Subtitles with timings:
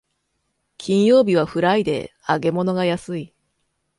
[0.79, 3.35] 金曜日はフライデー、揚げ物が安い